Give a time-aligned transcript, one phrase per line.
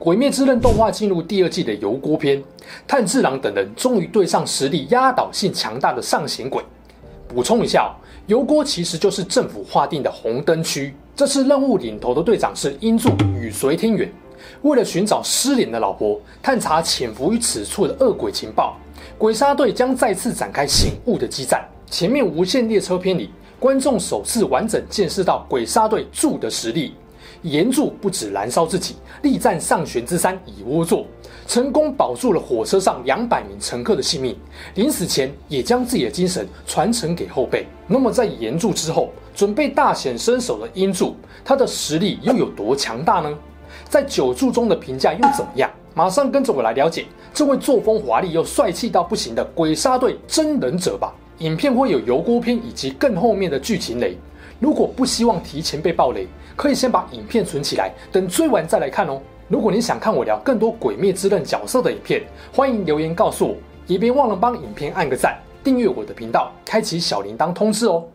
[0.00, 2.42] 鬼灭之刃》动画进入第二季的油锅篇，
[2.88, 6.64] 炭治郎等人终于对上实力压倒性强大的上弦鬼。
[7.28, 7.92] 补充一下哦，
[8.26, 10.94] 游郭其实就是政府划定的红灯区。
[11.14, 14.10] 这次任务领头的队长是音柱宇髄天元。
[14.62, 18.78] 为了寻找失联的老婆，探查潜伏于此处的恶鬼情报，
[19.18, 21.62] 鬼杀队将再次展开醒悟的激战。
[21.90, 26.94] 前面无限列车篇里，观众首次完整见识到鬼杀队柱的实力。
[27.42, 31.06] 炎柱不止燃烧自己，力战上弦之山以窝座，
[31.46, 34.36] 成功保住了火车上两百名乘客的性命。
[34.74, 37.66] 临死前也将自己的精神传承给后辈。
[37.86, 43.38] 那么在炎柱之后，准备大显身手的音柱，他的实力又有多强大呢？
[43.88, 45.70] 在九柱中的评价又怎么样？
[45.94, 51.12] 马上跟着我来了解这位作风华丽又帅气到不行的鬼杀队真忍者吧。
[51.38, 54.16] 影片会有油锅篇以及更后面的剧情雷。
[54.60, 59.18] 如果不希望提前被爆雷，可以先把影片存起来，等追完再来看哦。
[59.48, 62.22] 如果你想看我聊更多《鬼灭之刃》角色的影片，
[62.52, 68.06] 欢迎留言告诉我，也别忘了帮影片按个赞，订阅我的频道，开启小铃铛通知哦。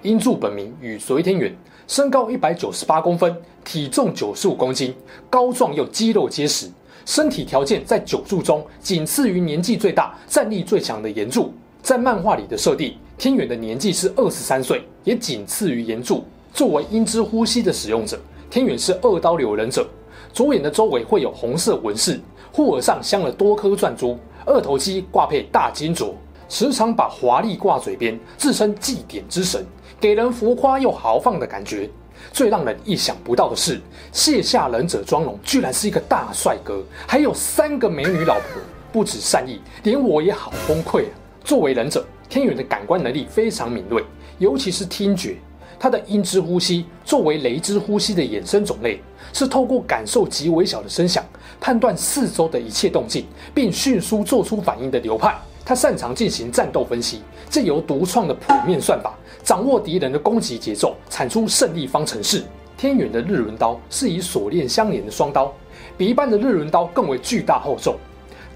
[0.00, 1.54] 音柱本名宇髄天元，
[1.86, 4.94] 身高一百九十八公分，体重九十五公斤，
[5.28, 6.70] 高壮又肌肉结实，
[7.04, 11.52] 身体条件在九柱中仅次于年纪最大、战力最强的岩柱。
[11.80, 16.24] 在漫画里的设定，天元的年纪是二十三岁，也仅次于炎柱。
[16.54, 18.16] 作为音之呼吸的使用者，
[18.48, 19.84] 天元是二刀流忍者。
[20.32, 22.20] 左眼的周围会有红色纹饰，
[22.52, 26.12] 护耳上镶了多颗钻珠，二头肌挂配大金镯，
[26.48, 29.66] 时常把华丽挂嘴边，自称祭典之神，
[29.98, 31.90] 给人浮夸又豪放的感觉。
[32.32, 33.80] 最让人意想不到的是，
[34.12, 38.62] 卸下忍者妆容，居然是一个大帅哥，还有三个美女老婆，
[38.92, 41.10] 不止善意，连我也好崩溃啊！
[41.42, 44.04] 作为忍者，天元的感官能力非常敏锐，
[44.38, 45.36] 尤其是听觉。
[45.80, 49.00] 他的音之呼吸作为雷之呼吸的衍生种类，
[49.32, 51.24] 是透过感受极微小的声响，
[51.60, 53.24] 判断四周的一切动静，
[53.54, 55.38] 并迅速做出反应的流派。
[55.64, 59.14] 他擅长进行战斗分析，借由独创的谱面算法，
[59.44, 62.42] 掌握敌人的攻击节奏，产出胜利方程式。
[62.76, 65.52] 天元的日轮刀是以锁链相连的双刀，
[65.96, 67.96] 比一般的日轮刀更为巨大厚重。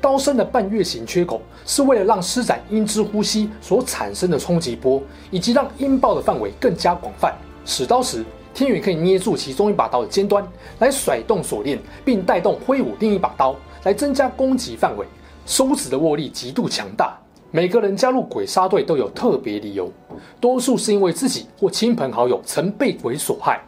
[0.03, 7.33] 刀身的半月形缺口是为了让施展音之呼吸所产生的冲击波，以及让音爆的范围更加广泛。
[7.65, 10.45] 使刀时，天宇可以捏住其中一把刀的尖端
[10.81, 13.55] 来甩动锁链，并带动挥舞另一把刀
[13.85, 15.07] 来增加攻击范围。
[15.47, 17.17] 手指的握力极度强大。
[17.53, 19.89] 每个人加入鬼杀队都有特别理由，
[20.41, 23.61] 多数是因为自己或亲朋好友曾被鬼所害，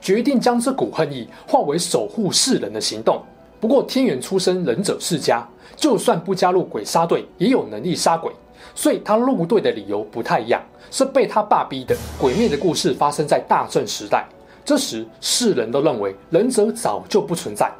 [0.00, 3.20] 决定将这股恨意化为守护世人的行动。
[3.62, 5.46] 不过，天元出身忍者世家，
[5.76, 8.32] 就算不加入鬼杀队，也有能力杀鬼，
[8.74, 11.96] 所以他入队的理由不太一样，是被他爸逼的。
[12.18, 14.26] 鬼灭的故事发生在大正时代，
[14.64, 17.70] 这时世人都认为忍者早就不存在，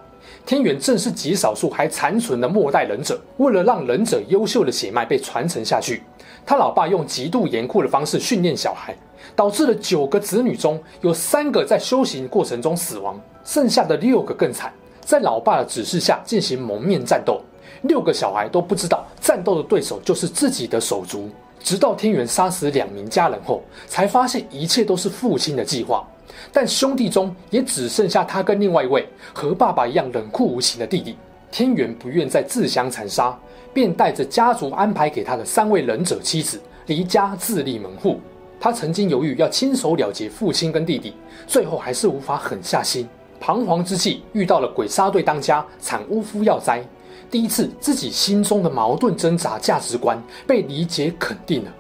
[0.47, 3.21] 天元正是极少数还残存的末代忍者。
[3.39, 6.05] 为了让忍者优秀的血脉被传承下去，
[6.47, 8.95] 他老爸用极度严酷的方式训练小孩，
[9.35, 14.73] 导致了九个子女中有三个在修行过程中死亡，剩下的六个更惨。
[15.13, 17.39] 在老爸的指示下进行蒙面战斗，
[17.83, 21.29] 六个小孩都不知道战斗的对手就是自己的手足。
[21.63, 26.03] 直到天元杀死两名家人后，才发现一切都是父亲的计划。
[26.51, 31.15] 但兄弟中也只剩下他跟另外一位和爸爸一样冷酷无情的弟弟。
[31.51, 33.39] 天元不愿再自相残杀，
[33.75, 38.19] 便带着家族安排给他的三位忍者妻子离家自立门户。
[38.59, 41.13] 他曾经犹豫要亲手了结父亲跟弟弟，
[41.47, 43.07] 最后还是无法狠下心。
[43.43, 46.81] 彷徨之际，遇到了鬼杀队当家产屋敷耀哉，
[47.29, 51.73] 第一次自己心中的矛盾挣扎价值观被理解肯定了。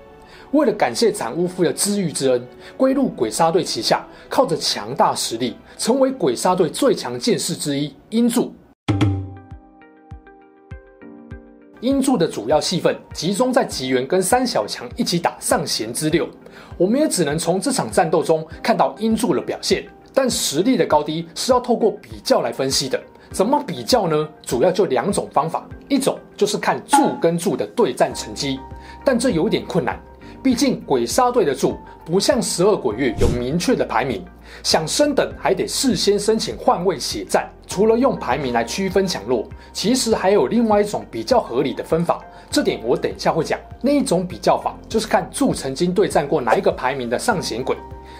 [0.50, 2.44] 为了感谢产屋敷的知遇之恩，
[2.76, 7.94] 归入鬼杀队旗下，靠着强大实力，成为鬼杀队最强剑士之一。
[8.10, 8.52] 英柱，
[11.78, 16.28] 英柱的主要戏份集中在吉原跟三小强一起打上弦之六，
[16.76, 19.86] 我们也只能从这场战斗中看到英柱的表现。
[20.14, 23.00] 但实力的高低是要透过比较来分析的。
[23.30, 24.28] 怎么比较呢？
[24.42, 28.60] 主要就两种方法，一种就是看柱跟柱的对战成绩，
[29.06, 29.98] 但这有点困难，
[30.42, 34.22] 毕竟鬼杀队的柱不像十二鬼月有明确的排名，
[34.62, 42.22] 想升等还得事先申请换位血战，除了用排名来区分强弱，其实还有另外一种比较合理的分法。
[42.50, 43.58] 这点我等一下会讲。
[43.80, 47.74] 那一种比较法就是看柱曾经对战过哪一个排名的上弦鬼，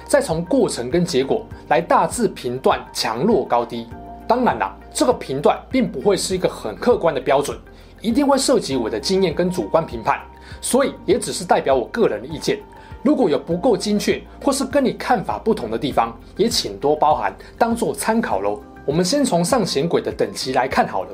[0.07, 3.87] 再从过程跟结果来大致评断强弱高低。
[4.27, 7.59] 当然啦，这个评断并不会是一个很客观的标准，
[8.01, 10.21] 一定会涉及我的经验跟主观评判，
[10.61, 12.59] 所以也只是代表我个人的意见。
[13.03, 18.61] 如果有不够精确或是跟你看法不同的地方，也请多包涵，当做参考喽。
[18.87, 21.11] 我们先从上弦轨的等级来看好了。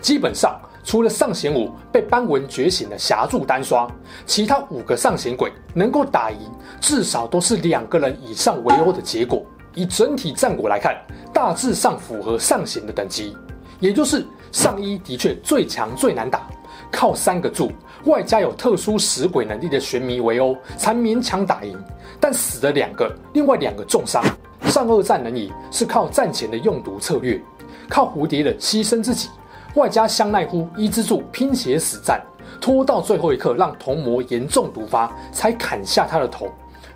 [0.00, 3.86] 基本上，除了上弦五被斑纹觉醒的霞柱单刷，
[4.26, 6.38] 其他五个上弦鬼能够打赢，
[6.80, 9.44] 至少都是两个人以上围殴的结果。
[9.74, 10.96] 以整体战果来看，
[11.32, 13.36] 大致上符合上弦的等级，
[13.78, 16.48] 也就是上一的确最强最难打，
[16.90, 17.70] 靠三个柱
[18.06, 21.78] 外加有特殊食鬼能力的玄弥围殴才勉强打赢，
[22.18, 24.24] 但死了两个，另外两个重伤。
[24.64, 27.40] 上二战能赢是靠战前的用毒策略，
[27.88, 29.28] 靠蝴蝶的牺牲自己，
[29.74, 32.20] 外加香奈乎伊之助拼血死战，
[32.60, 36.48] 拖到最后一刻让瞳魔严重毒发，才砍下他的头。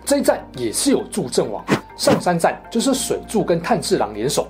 [0.03, 1.63] 这一战也是有助阵亡。
[1.95, 4.47] 上三战就是水柱跟炭治郎联手，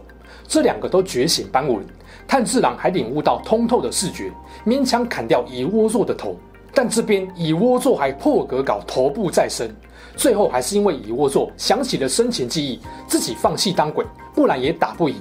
[0.48, 1.86] 这两个都觉醒斑纹，
[2.27, 4.31] 炭治郎还领悟到通透的视觉，
[4.66, 6.36] 勉强砍掉猗窝座的头，
[6.74, 9.69] 但这边猗窝座还破格搞头部再生。
[10.18, 15.16] 最后还是因为猗窝座想起了生前记忆，自己放弃当鬼，不然也打不赢。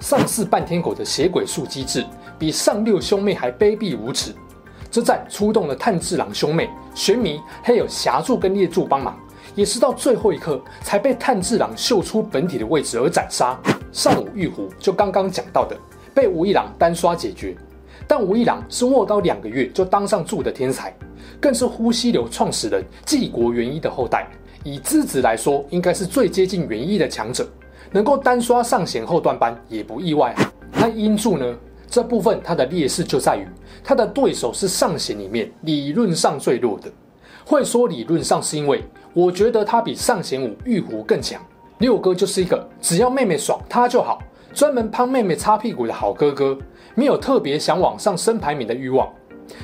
[0.00, 2.04] 上四半天狗的血鬼术机制
[2.42, 4.34] 比上六兄妹还卑鄙无耻。
[4.90, 9.16] 这战出动了炭治郎兄妹、玄弥，还有霞柱跟烈柱帮忙，
[9.54, 13.56] 也是到最后一刻才被炭治郎秀出本体的位置而斩杀。
[13.92, 15.76] 上五玉壶就刚刚讲到的，
[16.12, 17.56] 被无一郎单刷解决。
[18.08, 20.92] 但无一郎是握刀两个月就当上柱的天才。
[21.40, 24.26] 更是呼吸流创始人继国元一的后代，
[24.64, 27.48] 以资质来说，应该是最接近元一的强者，
[27.92, 30.34] 能够单刷上弦后段班也不意外。
[30.72, 31.56] 那音柱呢？
[31.92, 33.46] 这部分它的劣势就在于，
[33.84, 36.90] 它的对手是上弦里面理论上最弱的。
[37.44, 41.38] 会说理论上，是因为我觉得他比上弦五玉壶更强。
[41.80, 44.22] 六哥就是一个只要妹妹爽他就好，
[44.54, 46.56] 专门帮妹妹擦屁股的好哥哥，
[46.94, 49.06] 没有特别想往上升排名的欲望。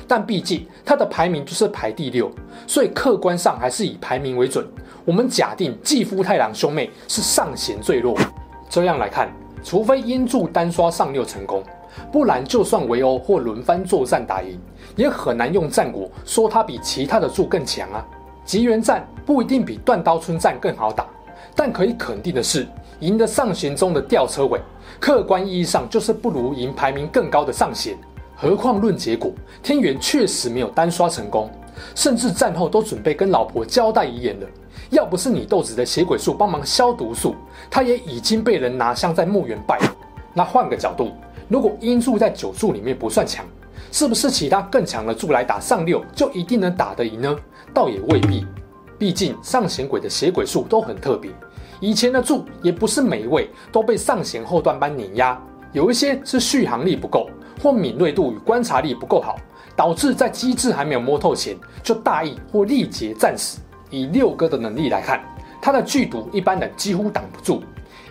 [0.07, 2.29] 但毕竟他的排名就是排第六，
[2.67, 4.63] 所以客观上还是以排名为准。
[5.03, 8.15] 我们假定继夫太郎兄妹是上弦最弱，
[8.69, 9.33] 这样来看，
[9.63, 11.63] 除非音柱单刷上六成功，
[12.11, 14.59] 不然就算围殴或轮番作战打赢，
[14.95, 18.05] 也很难用战果说他比其他的柱更强啊。
[18.45, 21.05] 吉原战不一定比断刀村战更好打，
[21.55, 22.67] 但可以肯定的是，
[22.99, 24.59] 赢得上弦中的吊车尾，
[24.99, 27.95] 客观意义上就是不如赢排名更高的上弦。
[28.35, 29.31] 何况论结果，
[29.61, 31.51] 天元确实没有单刷成功，
[31.93, 34.47] 甚至战后都准备跟老婆交代遗言了。
[34.89, 37.35] 要不是你豆子的血鬼术帮忙消毒术，
[37.69, 39.95] 他也已经被人拿香在墓园拜了。
[40.33, 41.11] 那换个角度，
[41.49, 43.43] 如果音柱在九柱里面不算强，
[43.91, 47.35] 是不是其他更强的柱来打上六就一定能打得赢呢？
[47.73, 48.45] 倒也未必。
[48.97, 51.31] 毕竟上弦鬼的血鬼术都很特别，
[51.79, 55.41] 以前的柱也不是每一位都被上弦后段班碾压，
[55.73, 57.27] 有一些是续航力不够。
[57.61, 59.35] 或敏锐度与观察力不够好，
[59.75, 63.59] 导致在机制还没有摸透前就大意或力竭战死。
[63.89, 65.21] 以六哥的能力来看，
[65.61, 67.61] 他的剧毒一般人几乎挡不住，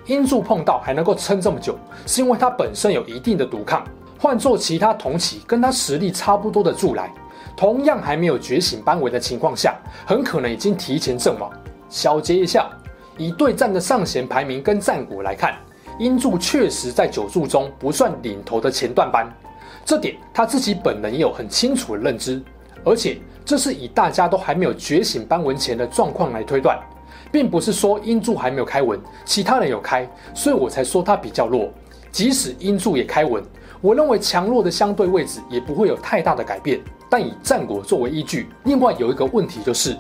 [0.08, 3.84] 音柱碰到还能够撑这么久，是因为他本身有一定的毒抗。
[4.18, 7.12] 换做其他同期跟他实力差不多的柱来，
[7.54, 11.50] 同样还没有觉醒斑纹的情况下，很可能已经提前阵亡。
[11.90, 12.68] 小结一下，
[13.18, 15.54] 以对战的上弦排名跟战果来看。
[15.98, 19.30] 音柱确实在九柱中不算领头的前段班，
[19.84, 22.42] 这点他自己本人也有很清楚的认知，
[22.82, 26.78] 而且这是以大家都还没有觉醒斑纹前的状况来推断，
[27.30, 31.68] 并不是说音柱还没有开纹，其他人有开，所以我才说他比较弱。
[32.10, 33.42] 即使音柱也开纹，
[33.80, 36.80] 我认为强弱的相对位置也不会有太大的改变。
[37.10, 39.96] 但以战果作为依据，另外有一个问题就是，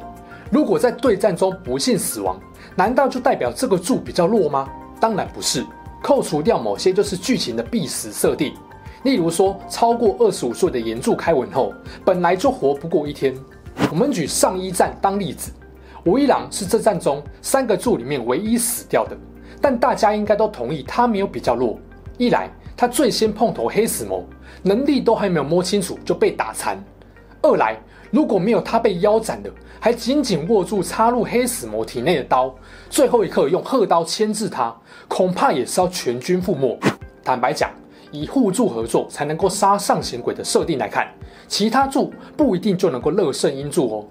[0.50, 2.38] 如果在对战中不幸死亡，
[2.74, 4.68] 难道就代表这个柱比较弱吗？
[5.00, 5.64] 当然不是。
[6.02, 8.54] 扣除掉某些就是剧情的必死设定，
[9.02, 13.34] 例如说超过二十五岁的炎柱开纹后，本来就活不过一天。
[13.90, 15.50] 我们举上一战当例子，
[16.08, 19.14] 无一郎是这战中三个柱里面唯一死掉的，
[19.60, 21.78] 但大家应该都同意他没有比较弱。
[22.16, 24.24] 一来他最先碰头黑死魔，
[24.62, 26.78] 能力都还没有摸清楚就被打残；
[27.42, 27.78] 二来
[28.10, 32.54] 如果没有他被腰斩的，还紧紧握住插入黑死魔体内的刀，
[32.88, 34.74] 最后一刻用鹤刀牵制他，
[35.08, 36.80] 恐怕也是要全军覆没。
[37.22, 37.70] 坦白讲，
[38.10, 41.06] 以互助合作才能够杀上弦鬼的设定来看，
[41.46, 44.08] 其他柱不一定就能够乐胜音柱哦。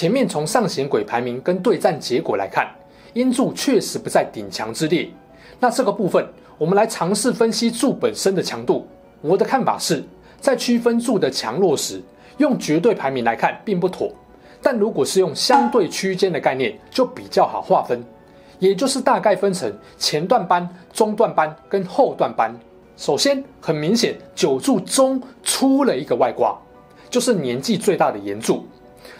[0.00, 2.66] 前面从上弦鬼排名跟对战结果来看，
[3.12, 5.06] 音柱确实不在顶强之列，
[5.58, 6.26] 那这个部分，
[6.56, 8.88] 我们来尝试分析柱本身的强度。
[9.20, 10.02] 我的看法是，
[10.40, 12.00] 在区分柱的强弱时，
[12.38, 14.10] 用绝对排名来看并不妥。
[14.62, 18.02] 但如果是用相对区间的概念，就比较好划分，
[18.58, 22.58] 也就是大概分成前段班、中段班跟后段班。
[22.96, 26.58] 首先，很明显，九柱中出了一个外挂，
[27.10, 28.66] 就是年纪最大的炎柱。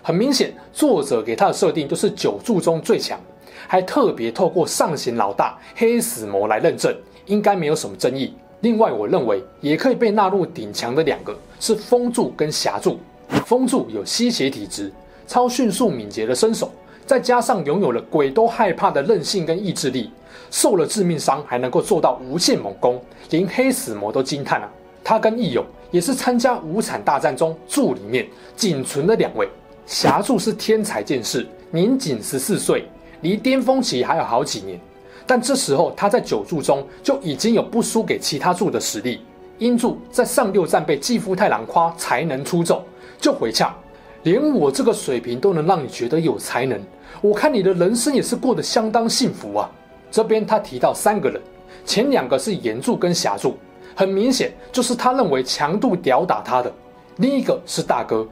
[0.03, 3.19] 很明显，作者给他的设定就是九柱中最强，
[3.67, 6.95] 还特别透过上弦老大黑死魔来认证，
[7.27, 8.35] 应该没有什么争议。
[8.61, 12.99] 另外，我认为也可以被纳入顶强的两个是风柱跟霞柱。
[13.47, 14.93] 风柱有吸血体质，
[15.27, 16.71] 超迅速敏捷的身手，
[17.07, 20.11] 再加上拥有了鬼都害怕的韧性跟意志力，
[20.51, 24.69] 受了致命伤还能够做到无限猛攻，连黑死魔都惊叹了。
[25.03, 29.49] 他跟义勇也是参加无惨大战中柱里面仅存的两位。
[29.91, 32.89] 霞柱是天才剑士，年仅十四岁，
[33.23, 34.79] 离巅峰期还有好几年。
[35.27, 39.21] 但这时候他在九柱中就已经有不输给其他柱的实力。
[39.59, 42.81] 英柱在上六战被继父太郎夸才能出众，
[43.21, 43.75] 就回呛：
[44.23, 46.81] 连我这个水平都能让你觉得有才能，
[47.21, 49.69] 我看你的人生也是过得相当幸福啊。
[50.09, 51.43] 这边他提到三个人，
[51.85, 53.59] 前两个是炎柱跟霞柱，
[53.97, 56.73] 很明显就是他认为强度吊打他的。
[57.17, 58.25] 另一个是大哥。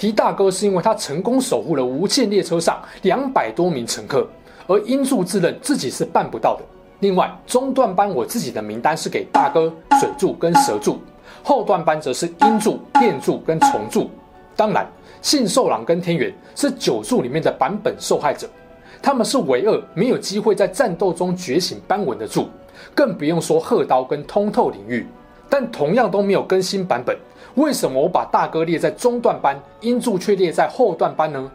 [0.00, 4.26] 提大哥是因为他成功守护了无限列车上两百多名乘客，
[4.66, 6.62] 而英柱自认自己是办不到的。
[7.00, 10.98] 另外，中段班我自己的名单是给大哥、水柱跟蛇柱，
[11.42, 14.08] 后段班则是英柱、电柱跟虫柱。
[14.56, 14.90] 当然，
[15.20, 18.48] 信受郎跟天元是九柱里面的版本受害者，
[19.02, 22.48] 他们是唯二没有机会在战斗中觉醒斑纹的柱，
[22.94, 25.06] 更不用说鹤刀跟通透领域，
[25.50, 27.14] 但同样都没有更新版本。
[27.56, 31.50] 为什么我把大哥列在中段班，英柱却列在后段班呢？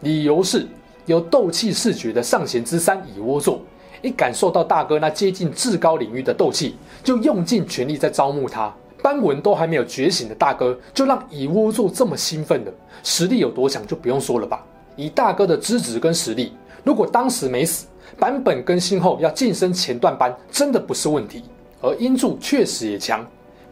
[0.00, 0.66] 理由是
[1.06, 3.60] 有斗气视觉的上弦之三蚁窝座，
[4.00, 8.72] 一感受到大哥那接近至高领域的斗气，就用尽全力在招募他。
[9.02, 14.64] 斑纹都还没有觉醒的大哥，就让蚁窝座这么兴奋了，实力有多强就不用说了吧。
[14.94, 16.52] 以大哥的资质跟实力，
[16.84, 17.86] 如果当时没死，
[18.18, 21.42] 版本更新后要晋升前段班，真的不是问题。
[21.82, 23.26] 而英柱确实也强。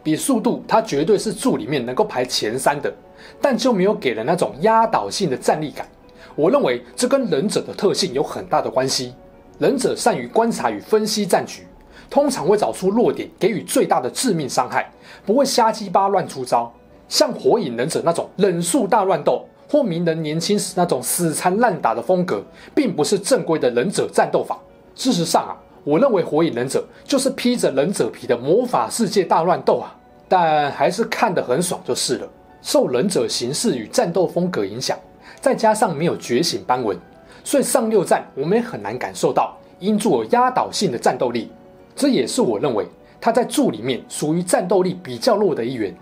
[0.09, 2.91] 比速度，他绝对是柱里面能够排前三的，
[3.39, 5.87] 但就没有给人那种压倒性的战力感。
[6.35, 9.13] 我认为这跟忍者的特性有很大的关系。
[9.59, 11.61] 忍者善于观察与分析战局，
[12.09, 14.91] 通常会找出弱点，给予最大的致命伤害，
[15.27, 16.73] 不会瞎鸡巴乱出招。
[17.07, 24.57] 像火影忍者那种忍术大乱斗，或鸣人年轻时那种死缠烂打的风格，并不是正规的忍者战斗法。
[24.95, 25.53] 事实上啊。
[25.85, 29.95] 我认为火影忍者就是披着忍者皮的魔法世界大乱斗啊，
[30.29, 32.29] 但还是看得很爽就是了。
[32.61, 34.97] 受忍者形式与战斗风格影响，
[35.41, 36.97] 再加上没有觉醒斑纹，
[37.43, 41.51] 所以上六战我们也很难感受到英柱有压倒性的战斗力。
[41.95, 42.85] 这也是我认为
[43.19, 45.93] 他在柱里面属于战斗力比较弱的一员。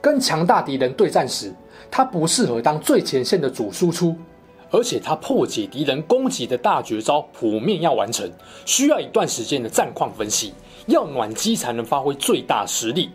[0.00, 1.52] 跟强大敌人对战时，
[1.90, 4.16] 他不适合当最前线的主输出。
[4.70, 8.30] 而且他破解敌人攻击的大绝招普面要完成，
[8.66, 10.52] 需要一段时间的战况分析，
[10.86, 13.08] 要暖机才能发挥最大实力。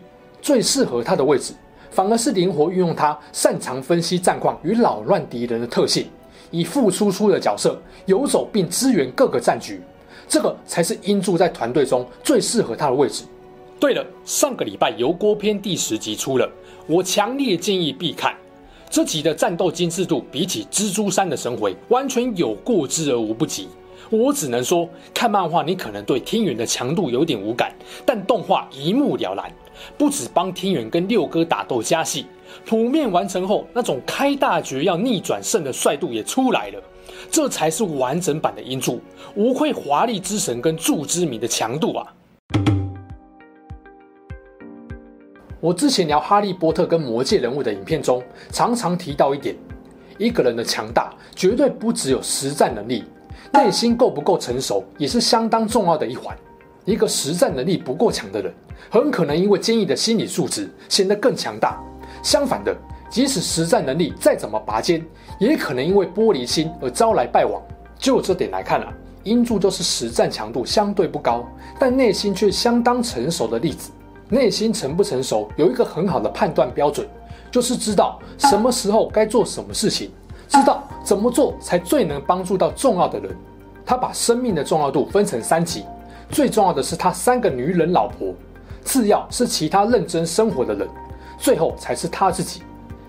[0.44, 1.54] 最适合他的位置，
[1.90, 6.06] 反而是灵活运用他擅长分析战况与扰乱敌人的特性，
[6.50, 9.80] 以副输出的角色游走并支援各个战局。
[10.28, 13.24] 这个才是英柱在团队中最适合他的位置。
[13.80, 16.46] 对了，上个礼拜油锅篇第十集出了，
[16.86, 18.34] 我强烈建议必看。
[18.90, 23.66] 这集的战斗精致度比起蜘蛛山的神回完全有过之而无不及。
[24.10, 27.72] 我只能说，看漫画你可能对天元的强度有点无感，
[28.04, 29.50] 但动画一目了然。
[29.96, 32.26] 不止帮天元跟六哥打斗加戏，
[32.64, 36.82] 普面完成后那种开大局要逆转胜的帅度也出来了。
[37.30, 39.00] 这才是完整版的英柱，
[39.34, 42.06] 无愧华丽之神跟柱之名的强度啊！
[45.60, 49.56] 我之前聊《哈利波特》跟魔界人物的影片中，常常提到一点：
[50.18, 53.04] 一个人的强大绝对不只有实战能力，
[53.52, 56.36] 内心够不够成熟也是相当重要的一环。
[56.84, 58.52] 一个实战能力不够强的人，
[58.90, 61.82] 很可能因为坚毅的心理素质显得更强大；
[62.22, 62.76] 相反的，
[63.08, 65.04] 即使实战能力再怎么拔尖，
[65.38, 67.62] 也可能因为玻璃心而招来败亡。
[67.98, 71.48] 就这点来看啊，英柱就是实战强度相对不高，
[71.78, 73.90] 但内心却相当成熟的例子。
[74.28, 77.06] 内心成不成熟，有一个很好的判断标准，
[77.50, 80.10] 就是知道什么时候该做什么事情，
[80.48, 83.34] 知道怎么做才最能帮助到重要的人。
[83.86, 85.84] 他把生命的重要度分成三级，
[86.30, 88.34] 最重要的是他三个女人老婆，
[88.84, 90.88] 次要是其他认真生活的人，
[91.38, 92.62] 最后才是他自己。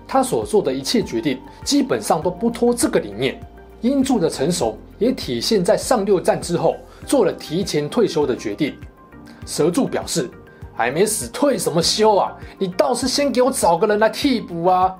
[0.08, 3.40] 他所做的一切决定，基本上都不脱这个理念。
[3.80, 8.74] 英柱的成熟也体现在上六战之后做了提前退休的决定。
[9.44, 10.30] 蛇柱表示
[10.74, 12.32] ：“还没死，退什么休啊？
[12.58, 14.94] 你倒是先给我找个人来替补啊！”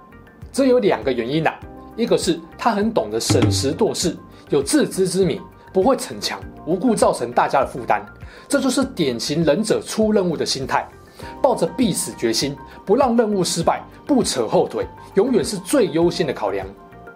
[0.52, 1.60] 这有两个原因呐、啊，
[1.96, 4.16] 一个是他很懂得审时度势，
[4.50, 5.40] 有自知之明，
[5.72, 8.04] 不会逞强，无故造成大家的负担。
[8.48, 10.86] 这就是典型忍者出任务的心态，
[11.40, 12.54] 抱着必死决心，
[12.84, 16.66] 不让任务失败，不扯后腿，永远是最优先的考量。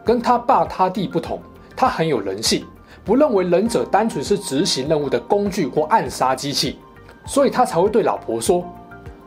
[0.05, 1.39] 跟他爸他弟不同，
[1.77, 2.65] 他很有人性，
[3.05, 6.79] 不认为忍者单纯是执行任务的工具或暗杀机器，
[7.27, 8.65] 所以他才会对老婆说：“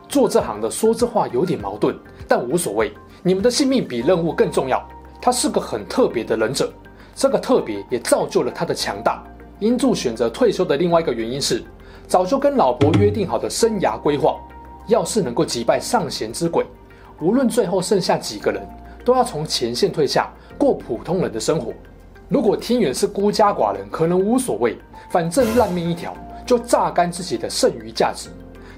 [0.08, 4.86] 做这行的说这话有点矛盾，但无所谓。”你们的性命比任务更重要。
[5.22, 6.70] 他是个很特别的忍者，
[7.14, 9.24] 这个特别也造就了他的强大。
[9.64, 11.64] 英柱选择退休的另外一个原因是，
[12.06, 14.38] 早就跟老婆约定好的生涯规划。
[14.88, 16.66] 要是能够击败上弦之鬼，
[17.18, 18.62] 无论最后剩下几个人，
[19.06, 21.72] 都要从前线退下，过普通人的生活。
[22.28, 24.76] 如果天元是孤家寡人，可能无所谓，
[25.08, 28.28] 反正烂命一条，就榨干自己的剩余价值。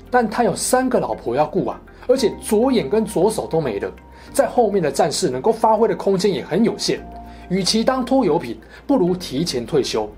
[0.08, 3.90] 但他有三个老婆要顾啊，而且左眼跟左手都没了。
[4.32, 7.04] 在后面的战士能够发挥的空间也很有限，
[7.48, 10.08] 与其当拖油瓶，不如提前退休。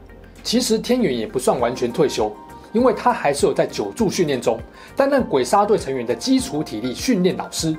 [0.48, 2.34] 其实天元也不算完全退休，
[2.72, 4.58] 因为他还是有在九柱训练中
[4.96, 7.76] 担任鬼杀队成员的基础体力训练老师。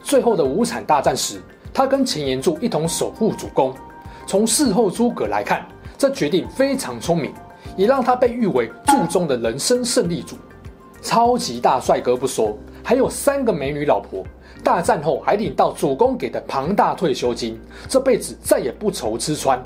[0.00, 1.42] 最后的五惨大战时，
[1.72, 3.74] 他跟前炎柱一同守护主攻。
[4.28, 5.66] 从事后诸葛来看，
[5.98, 7.34] 这决定非常聪明，
[7.76, 10.36] 也让他被誉为柱中的人生胜利组。
[11.02, 14.24] 超级大帅哥不说，还有三个美女老婆。
[14.62, 19.60] 大战后还领到主公给的庞大退休金，这辈子再也不愁吃穿。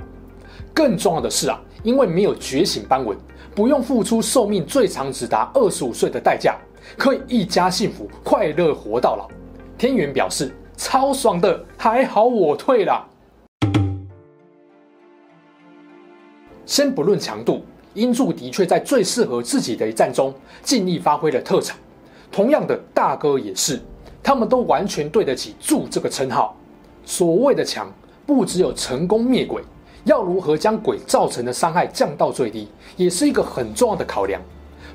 [0.72, 3.16] 更重要的是啊，因为没有觉醒斑纹，
[3.54, 6.56] 不用付出寿命最长只达二十五岁的代价，
[6.96, 9.28] 可以一家幸福快乐活到老。
[9.76, 13.06] 天元表示超爽的，还好我退了。
[16.66, 21.76] 先不论强度，英柱的确在最适合自己的一战中尽力发挥了特长。
[22.30, 23.80] 同样的，大哥也是。
[24.22, 26.54] 他们都完全对得起“柱”这个称号。
[27.06, 27.90] 所谓的强，
[28.26, 29.62] 不只有成功灭鬼，
[30.08, 32.66] 要如何将鬼造成的伤害降到最低，
[32.96, 34.40] 也是一个很重要的考量。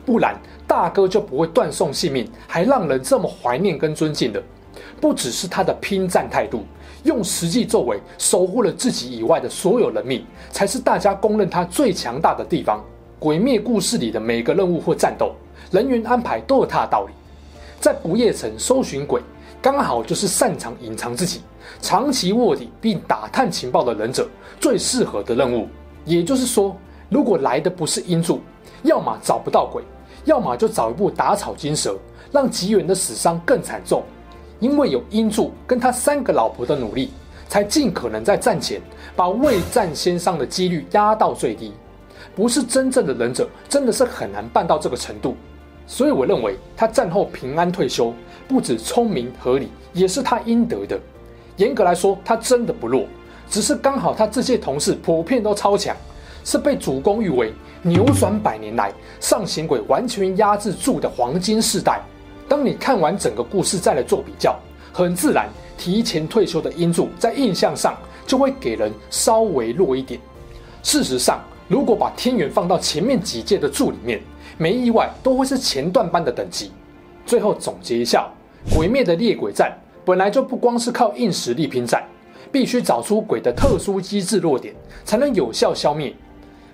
[0.03, 0.35] 不然，
[0.67, 4.41] 大哥就不会断送性命，还让人这么怀念跟尊敬的。
[4.99, 6.63] 不只是他的拼战态度，
[7.03, 12.83] 用实际作为守护了自己以外的所有人命，才是大家公认他最强大的地方。
[13.19, 15.35] 鬼灭故事里的每个任务或战斗，
[15.71, 17.13] 人员安排都有他的道理。
[17.79, 19.21] 在不夜城搜寻鬼，
[19.61, 21.41] 刚好就是擅长隐藏自己、
[21.81, 24.27] 长期卧底并打探情报的忍者
[24.59, 25.67] 最适合的任务。
[26.05, 26.75] 也就是说，
[27.09, 28.41] 如果来的不是英柱，
[28.83, 29.83] 要么找不到鬼，
[30.25, 31.97] 要么就找一部打草惊蛇，
[32.31, 34.03] 让吉原的死伤更惨重。
[34.59, 37.11] 因为有英柱跟他三个老婆的努力，
[37.49, 38.81] 才尽可能在战前
[39.15, 41.73] 把未战先伤的几率压到最低。
[42.35, 45.35] 不是真正的忍者，真的是很难办到这个程度。
[45.85, 48.13] 所以我认为他战后平安退休，
[48.47, 50.97] 不止聪明合理，也是他应得的。
[51.57, 53.05] 严格来说，他真的不弱，
[53.49, 55.95] 只是刚好他这些同事普遍都超强，
[56.43, 62.01] 是被主公誉为扭转百年来上行鬼完全压制住的黄金世代。
[62.47, 64.59] 当你看完整个故事再来做比较，
[64.91, 70.19] 很自然，提前退休的英柱在印象上就会给人稍微弱一点。
[70.81, 74.21] 事实上，如果把天元放到前面几届的柱里面，
[74.57, 76.71] 没意外，都会是前段班的等级。
[77.25, 78.29] 最后总结一下，
[78.75, 82.03] 鬼灭的猎鬼战本来就不光是靠硬实力拼战，
[82.51, 84.73] 必须找出鬼的特殊机制弱点，
[85.05, 86.13] 才能有效消灭。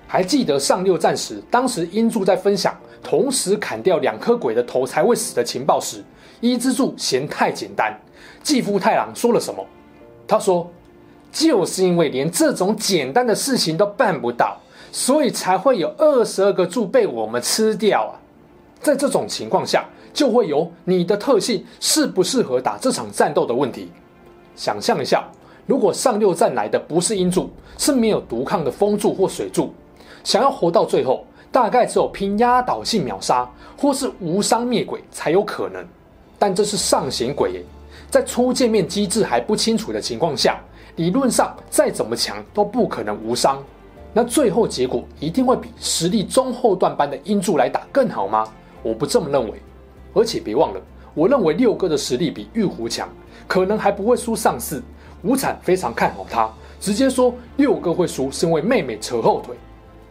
[0.07, 6.03] 还记得上六战时，当时英柱在分享同时砍掉两颗鬼的头才会死的情报时，
[6.41, 7.95] 伊之助嫌太简单。
[8.41, 9.65] 继父太郎说了什么？
[10.27, 10.69] 他说
[11.31, 14.57] ：“就是因为连这种简单的事情都办不到。”
[14.91, 18.17] 所以才会有二十二个柱被我们吃掉啊！
[18.81, 19.85] 在这种情况下，
[20.19, 23.89] 就会有你的特性适不适合打这场战斗的问题。
[24.53, 25.23] 想象一下，
[25.65, 29.73] 如果上六战来的不是阴柱，是没有毒抗的风柱或水柱，
[30.25, 35.87] 想要活到最后，大概只有拼压倒性秒杀或是无伤灭鬼才有可能。
[36.37, 37.63] 但这是上弦鬼，
[38.09, 40.59] 在初见面机制还不清楚的情况下，
[40.97, 43.63] 理论上再怎么强都不可能无伤。
[44.11, 48.45] 那最后结果一定会比实力中后段班的英柱来打更好吗？
[48.83, 49.61] 我不这么认为。
[50.13, 50.81] 而且别忘了，
[51.13, 53.07] 我认为六哥的实力比玉壶强，
[53.47, 54.81] 可能还不会输上四。
[55.21, 59.55] 无惨非常看好他，直接说六哥会输是因为妹妹扯后腿。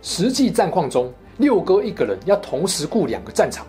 [0.02, 3.66] 实际战况中，六哥一个人要同时顾两个战场。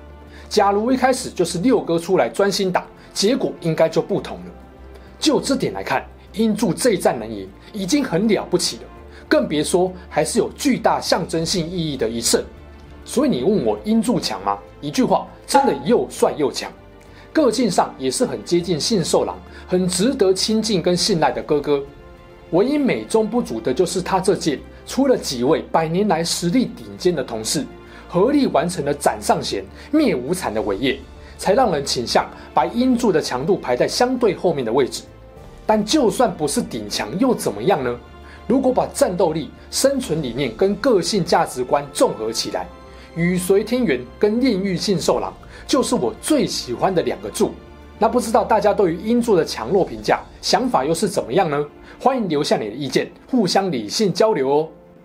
[0.49, 4.45] 假如一开始就是六哥出来专心打，结果应该就不同了。
[5.17, 8.83] 就这点来看，英柱这一战能赢已经很了不起了。
[9.29, 12.43] 更别说还是有巨大象征性意义的一胜，
[13.05, 14.57] 所以你问我英柱强吗？
[14.81, 16.71] 一句话，真的又帅又强，
[17.33, 19.37] 个性上也是很接近信受郎，
[19.67, 21.83] 很值得亲近跟信赖的哥哥。
[22.51, 27.65] 唯一美中不足的就是他这届出了几位百年来实力顶尖的同事，
[28.07, 30.97] 合力完成了斩上弦、灭无惨的伟业，
[31.37, 35.03] 才让人倾向把音柱的强度排在相对后面的位置。
[35.65, 37.95] 但就算不是顶强又怎么样呢？
[38.47, 42.67] 如果把战斗力、生存理念跟个性价值观综合起来，
[43.15, 45.33] 与随天元跟炼狱信受郎
[45.67, 47.51] 就是我最喜欢的两个柱。
[47.97, 51.65] 那不知道大家对于音柱的强弱评价、想法又是怎么样呢？
[51.99, 54.69] 欢迎留下你的意见，互相理性交流哦。